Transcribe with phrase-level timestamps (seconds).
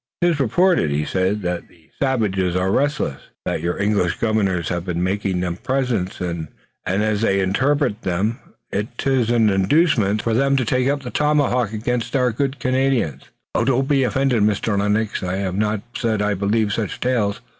[0.23, 5.03] "'Tis reported," he said, "that the savages are restless, that your English governors have been
[5.03, 6.47] making them presents, and,
[6.87, 8.39] as they interpret them,
[8.97, 13.25] 'tis an inducement for them to take up the tomahawk against our good Canadians.
[13.53, 14.75] Oh, don't be offended, Mr.
[14.75, 15.21] Lennox!
[15.21, 17.39] I have not said I believe such tales.